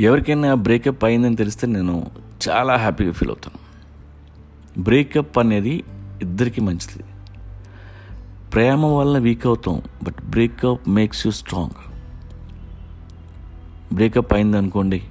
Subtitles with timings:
[0.00, 2.06] ఎవరికైనా బ్రేకప్ అయిందని తెలిస్తే నేను
[2.48, 3.66] చాలా హ్యాపీగా ఫీల్ అవుతాను.
[4.82, 5.84] బ్రేకప్ అనేది
[6.22, 7.04] ఇద్దరికీ మంచిది.
[8.52, 11.86] ప్రేమ వల్ల వీక్ అవుతాం but breakup makes you strong
[13.94, 15.02] breakup అయింది అనుకోండి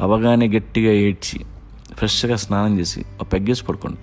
[0.00, 1.46] అవగానే గట్టిగా ఏడ్చి
[1.92, 3.98] ఫ్రెష్గా స్నానం చేసి ఆ పెగ్గేసి పడుకోండి.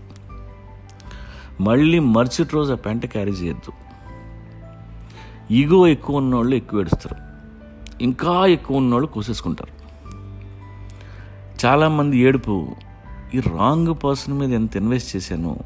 [1.64, 3.85] మళ్ళీ మరుసటి రోజు ఆ పెంట క్యారీ చేయొద్దు.
[5.52, 7.16] ఈగో ఎక్కువ ఉన్నోళ్ళు ఎక్కువ ఏడుస్తారు.
[8.04, 9.76] ఇంకా ఎక్కువ ఉన్నోళ్ళు కోసేసుకుంటారు.
[11.66, 12.68] చాలామంది ఏడుపు
[13.34, 15.60] ఈ రాంగ్ పర్సన్ మీద ఎంత ఇన్వెస్ట్ చేశాను?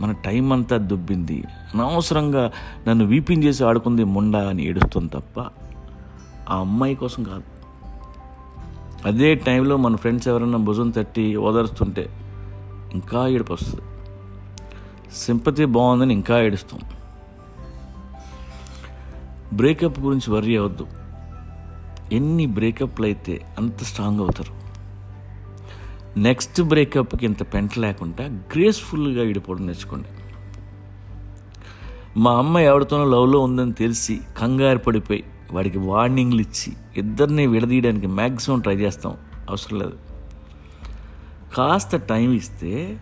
[0.00, 1.44] మన టైం అంతా దుబ్బింది.
[1.74, 2.52] అనవసరంగా
[2.88, 5.40] నన్ను వీపింగ్ చేసి ఆడుకుంది ముండా అని ఏడుస్తుంది తప్ప
[6.50, 7.42] ఆ అమ్మాయి కోసం కాదు.
[9.06, 12.10] అదే టైంలో మన ఫ్రెండ్స్ ఎవరైనా భుజం తట్టి ఓదరుస్తుంటే
[12.92, 13.80] ఇంకా ఏడుపు వస్తుంది.
[15.14, 16.80] సింపతి బాగుందని ఇంకా ఏడుస్తాం.
[19.52, 20.86] బ్రేకప్ గురించి వర్రీ అవ్వద్దు.
[22.12, 24.68] ఎన్ని బ్రేకప్లు అయితే అంత స్ట్రాంగ్ అవుతారు.
[26.18, 30.08] నెక్స్ట్ బ్రేకప్కి ఇంత పెంట లేకుండా గ్రేస్ఫుల్గా విడిపోవడం నేర్చుకోండి.
[32.16, 38.76] మా అమ్మ ఎవరితోనో లవ్లో ఉందని తెలిసి కంగారు పడిపోయి వాడికి వార్నింగ్లు ఇచ్చి ఇద్దరిని విడదీయడానికి మ్యాక్సిమం ట్రై
[38.76, 39.16] చేస్తాం.
[39.50, 39.92] అవసరం లేదు.
[41.56, 42.98] కాస్త టైం ఇస్తే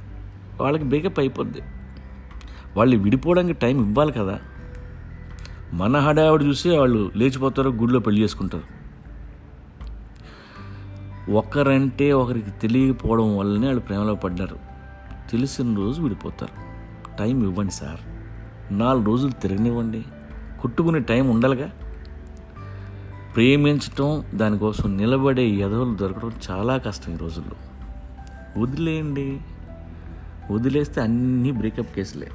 [0.61, 1.61] వాళ్ళకి బ్రేకప్ అయిపోద్ది.
[2.77, 4.39] వాళ్ళు విడిపోవడానికి టైం ఇవ్వాలి కదా.
[5.73, 8.77] మన హడావిడి చూసి వాళ్ళు లేచిపోతారు గుడిలో పెళ్ళి చేసుకుంటారు.
[11.31, 14.57] ఒకరంటే ఒకరికి తెలియకపోవడం వల్లనే వాళ్ళు ప్రేమలో పడ్డారు.
[15.31, 16.67] తెలిసిన రోజు విడిపోతారు.
[17.19, 18.01] టైం ఇవ్వండి సార్.
[18.79, 20.05] నాలుగు రోజులు తిరగనివ్వండి.
[20.61, 21.71] కుట్టుకునే టైం ఉండాలిగా.
[23.37, 27.55] ప్రేమించటం దానికోసం నిలబడే ఎదవలు దొరకడం చాలా కష్టం ఈ రోజుల్లో.
[28.63, 29.41] వదిలేయండి.
[30.51, 32.31] వదిలేస్తే అన్నీ బ్రేకప్ కేసులే.